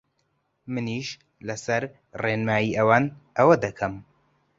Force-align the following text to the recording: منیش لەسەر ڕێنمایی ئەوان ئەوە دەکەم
منیش 0.73 1.09
لەسەر 1.47 1.83
ڕێنمایی 2.23 2.75
ئەوان 2.77 3.05
ئەوە 3.37 3.55
دەکەم 3.65 3.93